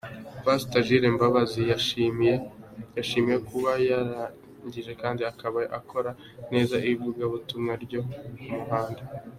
Pastor 0.43 0.81
Jules 0.87 1.13
Mbabazi 1.15 1.61
yashimiwe 1.71 3.35
kuba 3.47 3.71
yaratangije 3.89 4.91
kandi 5.01 5.21
akaba 5.31 5.59
akora 5.79 6.11
neza 6.51 6.75
ivugabutumwa 6.91 7.73
ryo 7.83 8.01
ku 8.37 8.49
muhanda. 8.57 9.01